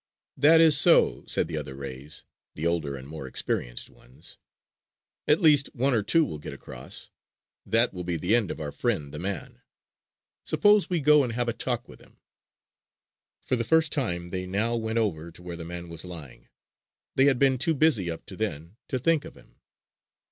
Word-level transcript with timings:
"That 0.35 0.61
is 0.61 0.75
so!" 0.75 1.25
said 1.27 1.47
the 1.47 1.57
other 1.57 1.75
rays, 1.75 2.23
the 2.55 2.65
older 2.65 2.95
and 2.95 3.07
more 3.07 3.27
experienced 3.27 3.87
ones. 3.87 4.39
"At 5.27 5.41
least 5.41 5.69
one 5.75 5.93
or 5.93 6.01
two 6.01 6.25
will 6.25 6.39
get 6.39 6.53
across. 6.53 7.11
That 7.67 7.93
will 7.93 8.03
be 8.03 8.17
the 8.17 8.33
end 8.35 8.49
of 8.49 8.59
our 8.59 8.71
friend, 8.71 9.13
the 9.13 9.19
man! 9.19 9.61
Suppose 10.43 10.89
we 10.89 11.01
go 11.01 11.23
and 11.23 11.33
have 11.33 11.47
a 11.47 11.53
talk 11.53 11.87
with 11.87 12.01
him!" 12.01 12.17
For 13.43 13.55
the 13.55 13.63
first 13.63 13.91
time 13.91 14.31
they 14.31 14.47
now 14.47 14.75
went 14.75 14.97
over 14.97 15.31
to 15.31 15.43
where 15.43 15.55
the 15.55 15.65
man 15.65 15.87
was 15.87 16.03
lying. 16.03 16.47
They 17.13 17.25
had 17.25 17.37
been 17.37 17.59
too 17.59 17.75
busy 17.75 18.09
up 18.09 18.25
to 18.25 18.35
then 18.35 18.77
to 18.87 18.97
think 18.97 19.23
of 19.23 19.35
him. 19.37 19.57